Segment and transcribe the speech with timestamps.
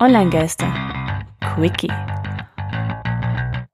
[0.00, 0.72] Online-Geister.
[1.40, 1.90] Quickie.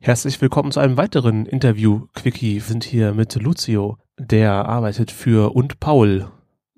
[0.00, 2.06] Herzlich willkommen zu einem weiteren Interview.
[2.14, 6.30] Quickie Wir sind hier mit Lucio, der arbeitet für und Paul.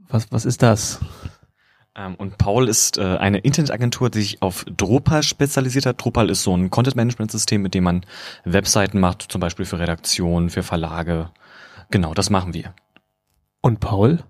[0.09, 0.99] Was, was ist das?
[1.95, 6.05] Ähm, und Paul ist äh, eine Internetagentur, die sich auf Drupal spezialisiert hat.
[6.05, 8.05] Drupal ist so ein Content-Management-System, mit dem man
[8.45, 11.31] Webseiten macht, zum Beispiel für Redaktionen, für Verlage.
[11.93, 12.75] Genau, das machen wir.
[13.61, 14.25] Und Paul?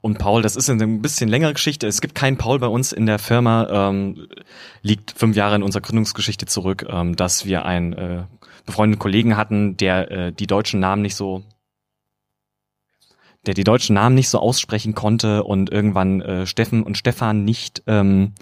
[0.00, 1.86] Und Paul, das ist eine ein bisschen längere Geschichte.
[1.86, 4.28] Es gibt keinen Paul bei uns in der Firma, ähm,
[4.82, 8.24] liegt fünf Jahre in unserer Gründungsgeschichte zurück, ähm, dass wir einen äh,
[8.66, 11.42] befreundeten Kollegen hatten, der äh, die deutschen Namen nicht so
[13.46, 17.82] der die deutschen Namen nicht so aussprechen konnte und irgendwann äh, Steffen und Stefan nicht
[17.86, 18.32] ähm,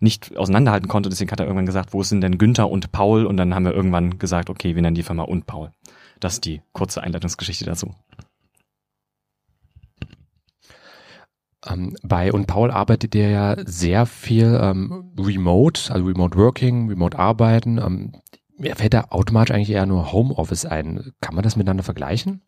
[0.00, 1.08] nicht auseinanderhalten konnte.
[1.08, 3.26] Deswegen hat er irgendwann gesagt, wo sind denn Günther und Paul?
[3.26, 5.72] Und dann haben wir irgendwann gesagt, okay, wir nennen die Firma und Paul.
[6.20, 7.94] Das ist die kurze Einleitungsgeschichte dazu.
[11.70, 17.18] Ähm, bei und Paul arbeitet ihr ja sehr viel ähm, remote, also remote working, remote
[17.18, 17.78] arbeiten.
[17.78, 18.12] Ähm,
[18.56, 21.12] mir fällt da automatisch eigentlich eher nur Homeoffice ein.
[21.20, 22.42] Kann man das miteinander vergleichen?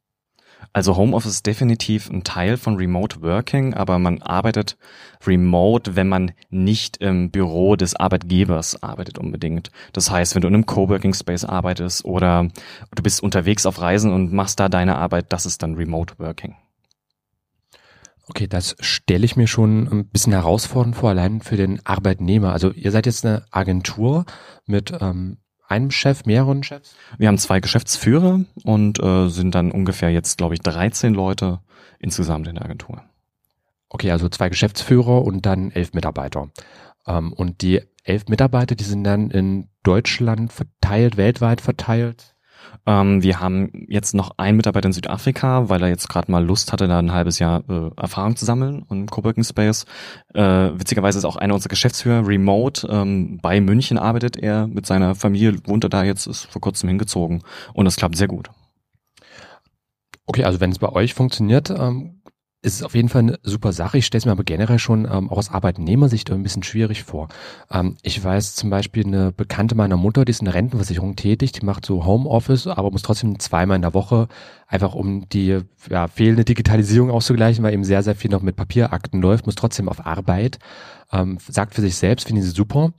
[0.73, 4.77] Also Homeoffice ist definitiv ein Teil von Remote Working, aber man arbeitet
[5.27, 9.71] remote, wenn man nicht im Büro des Arbeitgebers arbeitet unbedingt.
[9.93, 12.49] Das heißt, wenn du in einem Coworking Space arbeitest oder
[12.95, 16.55] du bist unterwegs auf Reisen und machst da deine Arbeit, das ist dann Remote Working.
[18.31, 22.53] Okay, das stelle ich mir schon ein bisschen herausfordernd vor, allein für den Arbeitnehmer.
[22.53, 24.25] Also ihr seid jetzt eine Agentur
[24.67, 26.95] mit ähm, einem Chef, mehreren Chefs?
[27.19, 31.59] Wir haben zwei Geschäftsführer und äh, sind dann ungefähr jetzt, glaube ich, 13 Leute
[31.99, 33.03] insgesamt in der Agentur.
[33.89, 36.51] Okay, also zwei Geschäftsführer und dann elf Mitarbeiter.
[37.09, 42.37] Ähm, und die elf Mitarbeiter, die sind dann in Deutschland verteilt, weltweit verteilt?
[42.87, 46.73] Ähm, wir haben jetzt noch einen Mitarbeiter in Südafrika, weil er jetzt gerade mal Lust
[46.73, 49.85] hatte, da ein halbes Jahr äh, Erfahrung zu sammeln im Coworking Space.
[50.35, 52.89] Äh, witzigerweise ist auch einer unserer Geschäftsführer remote.
[52.91, 56.89] Ähm, bei München arbeitet er mit seiner Familie, wohnt er da jetzt, ist vor kurzem
[56.89, 57.43] hingezogen
[57.75, 58.51] und das klappt sehr gut.
[60.27, 62.20] Okay, also wenn es bei euch funktioniert, ähm,
[62.63, 63.99] es ist auf jeden Fall eine super Sache.
[63.99, 67.29] Ich stelle es mir aber generell schon ähm, auch aus Arbeitnehmersicht ein bisschen schwierig vor.
[67.71, 71.53] Ähm, ich weiß zum Beispiel eine Bekannte meiner Mutter, die ist in der Rentenversicherung tätig,
[71.53, 74.29] die macht so Homeoffice, aber muss trotzdem zweimal in der Woche,
[74.67, 79.23] einfach um die ja, fehlende Digitalisierung auszugleichen, weil eben sehr, sehr viel noch mit Papierakten
[79.23, 80.59] läuft, muss trotzdem auf Arbeit.
[81.13, 82.93] Ähm, sagt für sich selbst, finde ich sie super.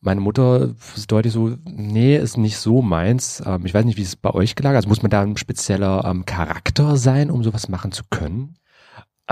[0.00, 3.42] Meine Mutter ist deutlich so, nee, ist nicht so meins.
[3.44, 4.86] Ähm, ich weiß nicht, wie es bei euch gelagert ist.
[4.86, 8.54] Also muss man da ein spezieller ähm, Charakter sein, um sowas machen zu können?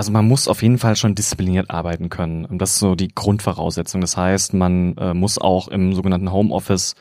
[0.01, 2.47] Also man muss auf jeden Fall schon diszipliniert arbeiten können.
[2.47, 4.01] Und das ist so die Grundvoraussetzung.
[4.01, 6.95] Das heißt, man äh, muss auch im sogenannten Homeoffice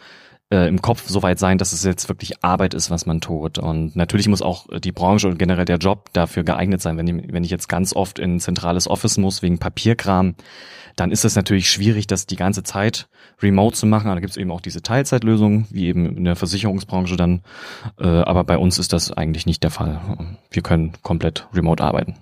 [0.51, 3.57] äh, im Kopf so weit sein, dass es jetzt wirklich Arbeit ist, was man tut.
[3.57, 6.97] Und natürlich muss auch die Branche und generell der Job dafür geeignet sein.
[6.97, 10.35] Wenn ich, wenn ich jetzt ganz oft in ein zentrales Office muss wegen Papierkram,
[10.97, 13.07] dann ist es natürlich schwierig, das die ganze Zeit
[13.41, 14.09] remote zu machen.
[14.09, 17.43] Da gibt es eben auch diese Teilzeitlösung, wie eben in der Versicherungsbranche dann.
[17.97, 20.01] Äh, aber bei uns ist das eigentlich nicht der Fall.
[20.51, 22.15] Wir können komplett remote arbeiten.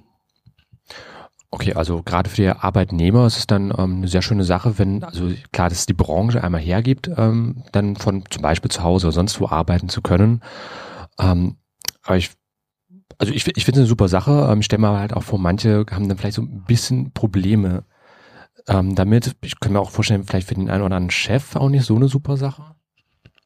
[1.59, 5.03] Okay, also gerade für die Arbeitnehmer ist es dann ähm, eine sehr schöne Sache, wenn,
[5.03, 9.15] also klar, dass die Branche einmal hergibt, ähm, dann von zum Beispiel zu Hause oder
[9.15, 10.43] sonst wo arbeiten zu können.
[11.17, 11.55] Ähm,
[12.03, 12.29] aber ich,
[13.17, 14.47] also ich, ich finde es eine super Sache.
[14.51, 17.85] Ähm, ich stelle mir halt auch vor, manche haben dann vielleicht so ein bisschen Probleme
[18.67, 19.35] ähm, damit.
[19.41, 21.95] Ich kann mir auch vorstellen, vielleicht für den einen oder anderen Chef auch nicht so
[21.95, 22.75] eine super Sache.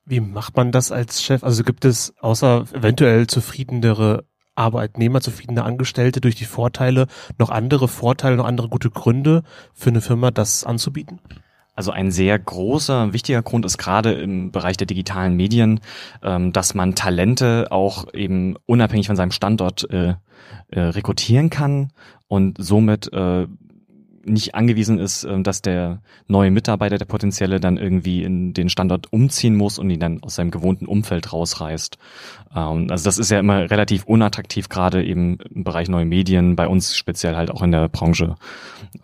[0.04, 1.46] Wie macht man das als Chef?
[1.46, 4.26] Also gibt es außer eventuell zufriedenere
[4.56, 7.08] Arbeitnehmer, zufriedene Angestellte durch die Vorteile
[7.38, 11.20] noch andere Vorteile, noch andere gute Gründe für eine Firma, das anzubieten?
[11.74, 15.80] Also ein sehr großer, wichtiger Grund ist gerade im Bereich der digitalen Medien,
[16.22, 20.16] ähm, dass man Talente auch eben unabhängig von seinem Standort äh,
[20.68, 21.92] äh, rekrutieren kann
[22.28, 23.48] und somit äh,
[24.24, 29.12] nicht angewiesen ist, ähm, dass der neue Mitarbeiter, der potenzielle, dann irgendwie in den Standort
[29.12, 31.98] umziehen muss und ihn dann aus seinem gewohnten Umfeld rausreißt.
[32.56, 36.68] Ähm, also das ist ja immer relativ unattraktiv, gerade eben im Bereich neue Medien, bei
[36.68, 38.36] uns speziell halt auch in der Branche,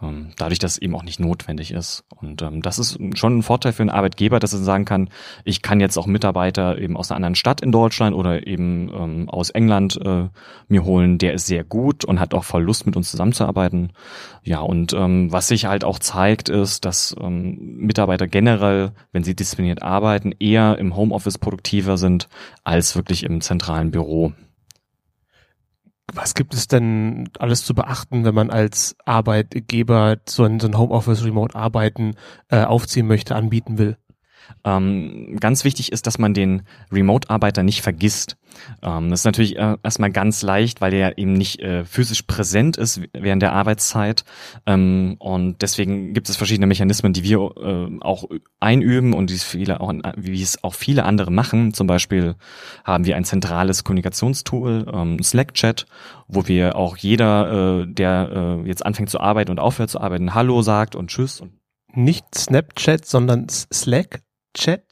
[0.01, 2.03] ähm, dadurch, dass es eben auch nicht notwendig ist.
[2.15, 5.09] Und das ist schon ein Vorteil für einen Arbeitgeber, dass er sagen kann,
[5.43, 9.49] ich kann jetzt auch Mitarbeiter eben aus einer anderen Stadt in Deutschland oder eben aus
[9.49, 10.29] England äh,
[10.67, 13.93] mir holen, der ist sehr gut und hat auch voll Lust, mit uns zusammenzuarbeiten.
[14.43, 19.35] Ja, und ähm, was sich halt auch zeigt, ist, dass ähm, Mitarbeiter generell, wenn sie
[19.35, 22.27] diszipliniert arbeiten, eher im Homeoffice produktiver sind
[22.63, 24.33] als wirklich im zentralen Büro.
[26.13, 30.77] Was gibt es denn alles zu beachten, wenn man als Arbeitgeber so ein, so ein
[30.77, 32.15] Homeoffice Remote Arbeiten
[32.49, 33.97] äh, aufziehen möchte, anbieten will?
[34.63, 38.37] Ähm, ganz wichtig ist, dass man den Remote-Arbeiter nicht vergisst.
[38.81, 42.77] Ähm, das ist natürlich äh, erstmal ganz leicht, weil er eben nicht äh, physisch präsent
[42.77, 44.23] ist während der Arbeitszeit.
[44.65, 48.25] Ähm, und deswegen gibt es verschiedene Mechanismen, die wir äh, auch
[48.59, 51.73] einüben und die viele auch, wie es auch viele andere machen.
[51.73, 52.35] Zum Beispiel
[52.83, 55.85] haben wir ein zentrales Kommunikationstool, ähm, Slack-Chat,
[56.27, 60.33] wo wir auch jeder, äh, der äh, jetzt anfängt zu arbeiten und aufhört zu arbeiten,
[60.33, 61.53] Hallo sagt und Tschüss und
[61.93, 64.21] nicht Snapchat, sondern Slack
[64.57, 64.83] Chat?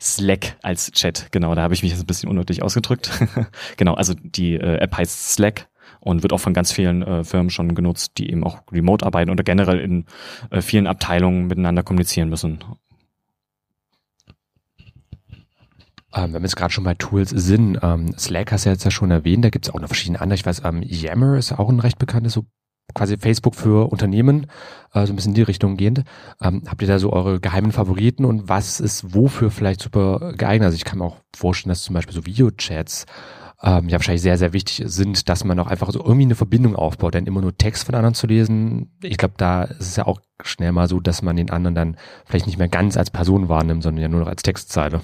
[0.00, 3.10] Slack als Chat, genau, da habe ich mich jetzt ein bisschen unnötig ausgedrückt.
[3.76, 5.68] genau, also die äh, App heißt Slack
[6.00, 9.30] und wird auch von ganz vielen äh, Firmen schon genutzt, die eben auch remote arbeiten
[9.30, 10.04] oder generell in
[10.50, 12.58] äh, vielen Abteilungen miteinander kommunizieren müssen.
[16.14, 18.90] Ähm, wenn wir jetzt gerade schon bei Tools sind, ähm, Slack hast du jetzt ja
[18.90, 20.34] schon erwähnt, da gibt es auch noch verschiedene andere.
[20.34, 22.44] Ich weiß, ähm, Yammer ist auch ein recht bekanntes so
[22.94, 24.46] quasi Facebook für Unternehmen,
[24.92, 26.04] äh, so ein bisschen in die Richtung gehend.
[26.40, 30.66] Ähm, habt ihr da so eure geheimen Favoriten und was ist wofür vielleicht super geeignet?
[30.66, 33.06] Also ich kann mir auch vorstellen, dass zum Beispiel so Videochats
[33.62, 36.76] ähm, ja wahrscheinlich sehr, sehr wichtig sind, dass man auch einfach so irgendwie eine Verbindung
[36.76, 40.06] aufbaut, denn immer nur Text von anderen zu lesen, ich glaube, da ist es ja
[40.06, 41.96] auch schnell mal so, dass man den anderen dann
[42.26, 45.00] vielleicht nicht mehr ganz als Person wahrnimmt, sondern ja nur noch als Textzeile.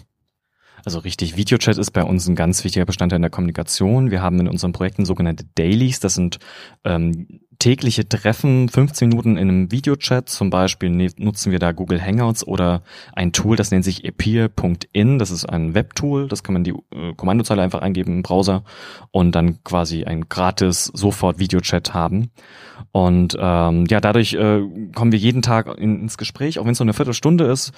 [0.85, 4.11] Also richtig, Videochat ist bei uns ein ganz wichtiger Bestandteil in der Kommunikation.
[4.11, 6.39] Wir haben in unseren Projekten sogenannte Dailies, das sind
[6.85, 10.29] ähm, tägliche Treffen, 15 Minuten in einem Videochat.
[10.29, 12.83] Zum Beispiel ne, nutzen wir da Google Hangouts oder
[13.13, 15.21] ein Tool, das nennt sich appear.in.
[15.21, 16.27] Das ist ein Webtool.
[16.27, 18.65] Das kann man die äh, Kommandozeile einfach eingeben im Browser
[19.13, 22.33] und dann quasi ein gratis sofort Videochat haben.
[22.91, 24.63] Und ähm, ja, dadurch äh,
[24.93, 27.71] kommen wir jeden Tag in, ins Gespräch, auch wenn es nur eine Viertelstunde ist,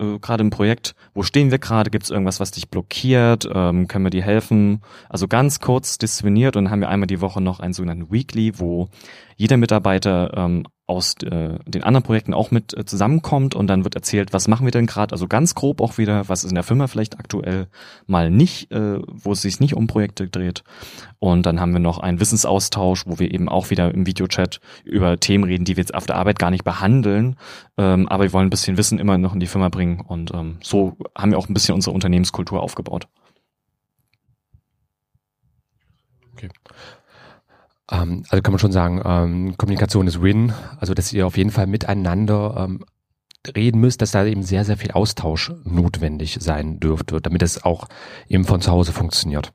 [0.00, 3.88] äh, gerade im Projekt, wo stehen wir gerade, gibt es irgendwas, was dich blockiert, ähm,
[3.88, 4.82] können wir dir helfen?
[5.08, 8.58] Also ganz kurz diszipliniert und dann haben wir einmal die Woche noch einen sogenannten Weekly,
[8.58, 8.88] wo
[9.36, 13.96] jeder Mitarbeiter ähm, aus äh, den anderen Projekten auch mit äh, zusammenkommt und dann wird
[13.96, 16.62] erzählt, was machen wir denn gerade, also ganz grob auch wieder, was ist in der
[16.62, 17.66] Firma vielleicht aktuell
[18.06, 20.62] mal nicht, äh, wo es sich nicht um Projekte dreht.
[21.18, 25.18] Und dann haben wir noch einen Wissensaustausch, wo wir eben auch wieder im Videochat über
[25.18, 27.36] Themen reden, die wir jetzt auf der Arbeit gar nicht behandeln,
[27.76, 30.58] ähm, aber wir wollen ein bisschen Wissen immer noch in die Firma bringen und ähm,
[30.62, 33.08] so haben wir auch ein bisschen unsere Unternehmenskultur aufgebaut.
[36.32, 36.50] Okay.
[37.90, 40.52] Ähm, also kann man schon sagen, ähm, Kommunikation ist Win.
[40.78, 42.84] Also dass ihr auf jeden Fall miteinander ähm,
[43.54, 47.86] reden müsst, dass da eben sehr, sehr viel Austausch notwendig sein dürfte, damit es auch
[48.28, 49.52] eben von zu Hause funktioniert.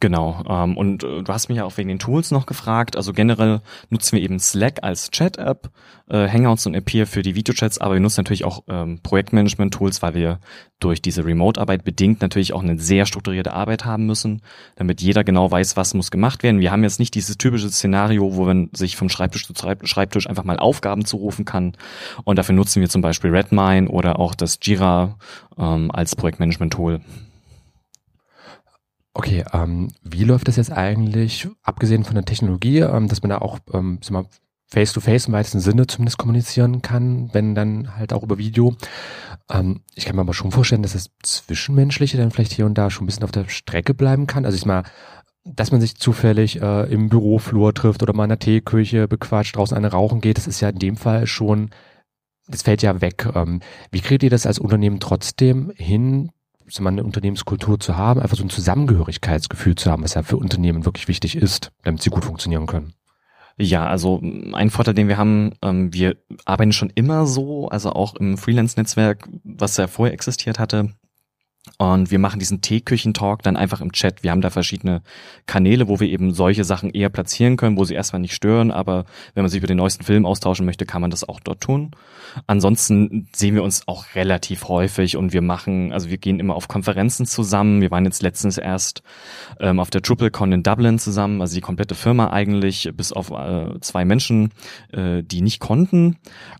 [0.00, 0.42] Genau.
[0.48, 2.96] Ähm, und äh, du hast mich ja auch wegen den Tools noch gefragt.
[2.96, 3.60] Also generell
[3.90, 5.70] nutzen wir eben Slack als Chat-App,
[6.08, 10.14] äh, Hangouts und Appear für die Videochats, aber wir nutzen natürlich auch ähm, Projektmanagement-Tools, weil
[10.14, 10.40] wir
[10.80, 14.40] durch diese Remote-Arbeit bedingt natürlich auch eine sehr strukturierte Arbeit haben müssen,
[14.76, 16.60] damit jeder genau weiß, was muss gemacht werden.
[16.60, 19.52] Wir haben jetzt nicht dieses typische Szenario, wo man sich vom Schreibtisch zu
[19.84, 21.76] Schreibtisch einfach mal Aufgaben zurufen kann.
[22.24, 25.18] Und dafür nutzen wir zum Beispiel Redmine oder auch das Jira
[25.58, 27.02] ähm, als Projektmanagement-Tool.
[29.20, 33.36] Okay, ähm, wie läuft das jetzt eigentlich, abgesehen von der Technologie, ähm, dass man da
[33.36, 33.98] auch ähm,
[34.68, 38.74] face-to-face im weitesten Sinne zumindest kommunizieren kann, wenn dann halt auch über Video.
[39.50, 42.88] Ähm, ich kann mir aber schon vorstellen, dass das Zwischenmenschliche dann vielleicht hier und da
[42.88, 44.46] schon ein bisschen auf der Strecke bleiben kann.
[44.46, 44.84] Also ich mal,
[45.44, 49.76] dass man sich zufällig äh, im Büroflur trifft oder mal in der Teeküche bequatscht, draußen
[49.76, 51.68] eine rauchen geht, das ist ja in dem Fall schon,
[52.48, 53.28] das fällt ja weg.
[53.34, 56.30] Ähm, wie kriegt ihr das als Unternehmen trotzdem hin,
[56.70, 60.84] so eine Unternehmenskultur zu haben, einfach so ein Zusammengehörigkeitsgefühl zu haben, was ja für Unternehmen
[60.84, 62.94] wirklich wichtig ist, damit sie gut funktionieren können.
[63.58, 64.20] Ja, also
[64.54, 69.28] ein Vorteil, den wir haben, ähm, wir arbeiten schon immer so, also auch im Freelance-Netzwerk,
[69.44, 70.94] was ja vorher existiert hatte,
[71.76, 74.22] und wir machen diesen Teeküchen-Talk dann einfach im Chat.
[74.22, 75.02] Wir haben da verschiedene
[75.46, 79.04] Kanäle, wo wir eben solche Sachen eher platzieren können, wo sie erstmal nicht stören, aber
[79.34, 81.90] wenn man sich über den neuesten Film austauschen möchte, kann man das auch dort tun.
[82.46, 86.68] Ansonsten sehen wir uns auch relativ häufig und wir machen, also wir gehen immer auf
[86.68, 87.80] Konferenzen zusammen.
[87.80, 89.02] Wir waren jetzt letztens erst
[89.58, 93.78] ähm, auf der TripleCon in Dublin zusammen, also die komplette Firma eigentlich, bis auf äh,
[93.80, 94.50] zwei Menschen,
[94.92, 96.16] äh, die nicht konnten.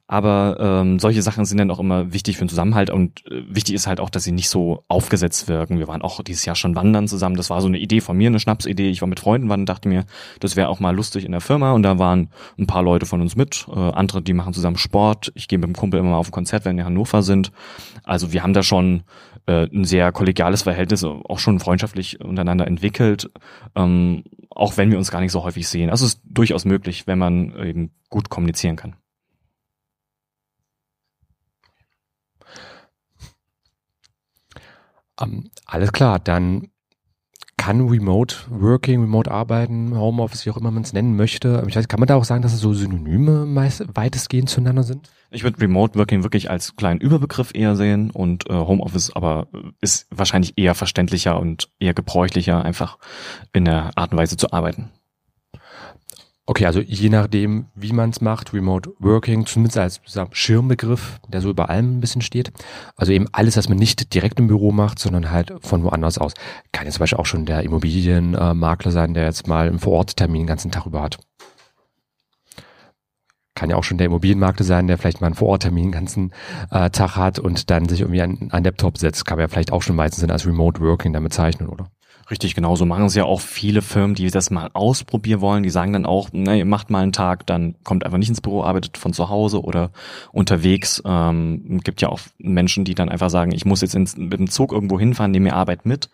[0.09, 3.75] Aber ähm, solche Sachen sind dann auch immer wichtig für den Zusammenhalt und äh, wichtig
[3.75, 5.79] ist halt auch, dass sie nicht so aufgesetzt wirken.
[5.79, 7.35] Wir waren auch dieses Jahr schon wandern zusammen.
[7.35, 8.91] Das war so eine Idee von mir, eine Schnapsidee.
[8.91, 10.05] Ich war mit Freunden wandern, dachte mir,
[10.41, 11.73] das wäre auch mal lustig in der Firma.
[11.73, 12.29] Und da waren
[12.59, 15.33] ein paar Leute von uns mit, äh, andere, die machen zusammen Sport.
[15.35, 17.51] Ich gehe mit dem Kumpel immer mal auf ein Konzert, wenn wir in Hannover sind.
[18.05, 19.05] Also wir haben da schon
[19.47, 23.31] äh, ein sehr kollegiales Verhältnis, auch schon freundschaftlich untereinander entwickelt,
[23.75, 25.89] ähm, auch wenn wir uns gar nicht so häufig sehen.
[25.89, 28.97] Also es ist durchaus möglich, wenn man eben gut kommunizieren kann.
[35.21, 36.69] Ähm, alles klar, dann
[37.61, 41.63] kann Remote Working, Remote Arbeiten, Homeoffice, wie auch immer man es nennen möchte.
[41.69, 45.11] Ich weiß, kann man da auch sagen, dass es so Synonyme meist, weitestgehend zueinander sind?
[45.31, 49.49] Ich würde Remote Working wirklich als kleinen Überbegriff eher sehen und äh, Homeoffice aber
[49.83, 52.99] ist wahrscheinlich eher verständlicher und eher gebräuchlicher, einfach
[53.53, 54.91] in der Art und Weise zu arbeiten.
[56.51, 60.01] Okay, also je nachdem, wie man es macht, Remote Working, zumindest als
[60.33, 62.51] Schirmbegriff, der so über allem ein bisschen steht.
[62.97, 66.35] Also eben alles, was man nicht direkt im Büro macht, sondern halt von woanders aus.
[66.73, 70.47] Kann jetzt zum Beispiel auch schon der Immobilienmakler sein, der jetzt mal einen Vororttermin den
[70.49, 71.19] ganzen Tag über hat.
[73.55, 76.33] Kann ja auch schon der Immobilienmakler sein, der vielleicht mal einen Vororttermin den ganzen
[76.73, 79.25] äh, Tag hat und dann sich irgendwie an, an Laptop setzt.
[79.25, 81.87] Kann man ja vielleicht auch schon meistens als Remote Working damit zeichnen, oder?
[82.31, 82.77] Richtig, genau.
[82.77, 85.65] So machen es ja auch viele Firmen, die das mal ausprobieren wollen.
[85.65, 88.41] Die sagen dann auch, ne, ihr macht mal einen Tag, dann kommt einfach nicht ins
[88.41, 89.91] Büro, arbeitet von zu Hause oder
[90.31, 91.03] unterwegs.
[91.05, 94.49] Ähm, gibt ja auch Menschen, die dann einfach sagen, ich muss jetzt ins, mit dem
[94.49, 96.09] Zug irgendwo hinfahren, nehme mir Arbeit mit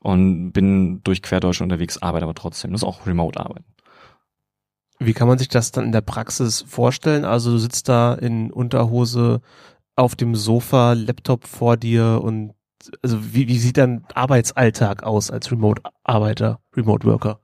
[0.00, 2.72] und bin durch Querdeutschland unterwegs, arbeite aber trotzdem.
[2.72, 3.64] Das ist auch Remote-Arbeit.
[5.00, 7.26] Wie kann man sich das dann in der Praxis vorstellen?
[7.26, 9.42] Also du sitzt da in Unterhose
[9.96, 12.54] auf dem Sofa, Laptop vor dir und
[13.02, 17.40] also wie, wie sieht dein Arbeitsalltag aus als Remote-Arbeiter, Remote-Worker?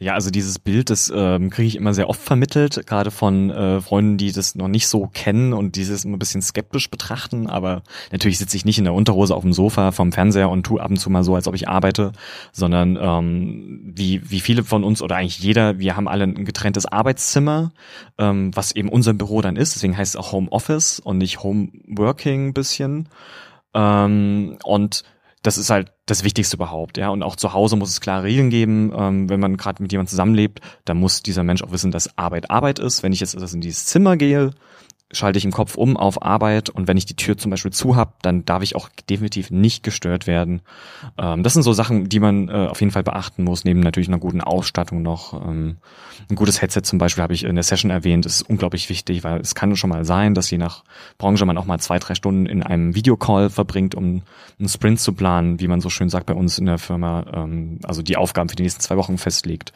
[0.00, 3.80] Ja, also dieses Bild, das ähm, kriege ich immer sehr oft vermittelt, gerade von äh,
[3.80, 7.46] Freunden, die das noch nicht so kennen und dieses immer ein bisschen skeptisch betrachten.
[7.46, 10.78] Aber natürlich sitze ich nicht in der Unterhose auf dem Sofa vom Fernseher und tu
[10.78, 12.10] ab und zu mal so, als ob ich arbeite,
[12.50, 16.86] sondern ähm, wie, wie viele von uns oder eigentlich jeder, wir haben alle ein getrenntes
[16.86, 17.72] Arbeitszimmer,
[18.18, 19.76] ähm, was eben unser Büro dann ist.
[19.76, 23.08] Deswegen heißt es auch Home Office und nicht Home Working bisschen.
[23.74, 25.04] Ähm, und
[25.42, 27.10] das ist halt das Wichtigste überhaupt, ja.
[27.10, 28.92] Und auch zu Hause muss es klare Regeln geben.
[28.96, 32.50] Ähm, wenn man gerade mit jemandem zusammenlebt, dann muss dieser Mensch auch wissen, dass Arbeit
[32.50, 33.02] Arbeit ist.
[33.02, 34.52] Wenn ich jetzt in dieses Zimmer gehe,
[35.14, 37.96] schalte ich im Kopf um auf Arbeit und wenn ich die Tür zum Beispiel zu
[37.96, 40.62] habe, dann darf ich auch definitiv nicht gestört werden.
[41.18, 44.08] Ähm, das sind so Sachen, die man äh, auf jeden Fall beachten muss, neben natürlich
[44.08, 45.32] einer guten Ausstattung noch.
[45.32, 45.78] Ähm,
[46.30, 49.40] ein gutes Headset zum Beispiel habe ich in der Session erwähnt, ist unglaublich wichtig, weil
[49.40, 50.84] es kann schon mal sein, dass je nach
[51.18, 54.22] Branche man auch mal zwei, drei Stunden in einem Videocall verbringt, um
[54.58, 57.78] einen Sprint zu planen, wie man so schön sagt bei uns in der Firma, ähm,
[57.84, 59.72] also die Aufgaben für die nächsten zwei Wochen festlegt.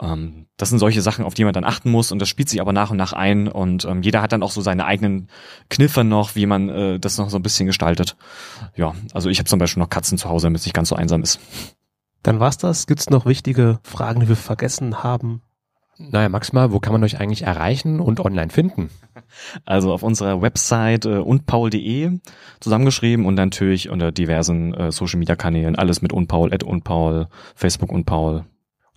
[0.00, 2.60] Ähm, das sind solche Sachen, auf die man dann achten muss und das spielt sich
[2.60, 5.28] aber nach und nach ein und ähm, jeder hat dann auch so seine eigenen
[5.70, 8.16] Kniffe noch, wie man äh, das noch so ein bisschen gestaltet.
[8.76, 10.96] Ja, also ich habe zum Beispiel noch Katzen zu Hause, damit es nicht ganz so
[10.96, 11.40] einsam ist.
[12.22, 12.86] Dann war's das.
[12.86, 15.42] Gibt's noch wichtige Fragen, die wir vergessen haben?
[15.96, 18.90] Naja, Max mal, wo kann man euch eigentlich erreichen und online finden?
[19.66, 22.18] Also auf unserer Website äh, unpaul.de
[22.60, 27.92] zusammengeschrieben und natürlich unter diversen äh, Social Media Kanälen, alles mit unpaul, at unpaul, Facebook
[27.92, 28.46] unpaul.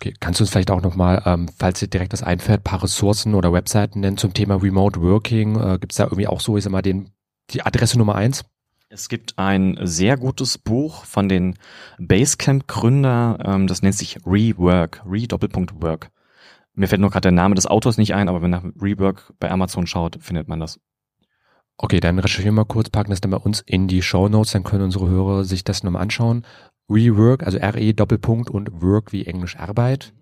[0.02, 3.36] Okay, kannst du uns vielleicht auch nochmal, ähm, falls dir direkt das einfällt, paar Ressourcen
[3.36, 5.54] oder Webseiten nennen zum Thema Remote Working?
[5.60, 7.12] Äh, Gibt es da irgendwie auch so, ich sag mal, den,
[7.50, 8.44] die Adresse Nummer eins?
[8.88, 11.56] Es gibt ein sehr gutes Buch von den
[12.00, 16.10] Basecamp-Gründer, ähm, das nennt sich Rework, Re-Doppelpunkt-Work.
[16.74, 19.52] Mir fällt nur gerade der Name des Autors nicht ein, aber wenn nach Rework bei
[19.52, 20.80] Amazon schaut, findet man das.
[21.76, 24.64] Okay, dann recherchieren wir kurz, packen das dann bei uns in die Show Notes, dann
[24.64, 26.44] können unsere Hörer sich das nochmal anschauen.
[26.92, 30.12] Rework, also RE Doppelpunkt und Work wie Englisch Arbeit.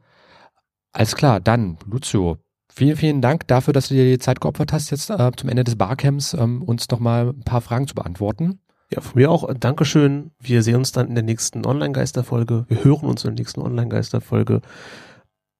[0.92, 2.38] Alles klar, dann Lucio,
[2.72, 5.64] vielen, vielen Dank dafür, dass du dir die Zeit geopfert hast, jetzt äh, zum Ende
[5.64, 8.60] des Barcamps ähm, uns noch mal ein paar Fragen zu beantworten.
[8.92, 10.32] Ja, von mir auch Dankeschön.
[10.40, 12.64] Wir sehen uns dann in der nächsten Online-Geister-Folge.
[12.68, 14.62] Wir hören uns in der nächsten Online-Geister-Folge.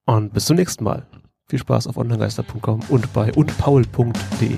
[0.05, 1.07] Und bis zum nächsten Mal.
[1.47, 4.57] Viel Spaß auf onlinegeister.com und bei undpaul.de.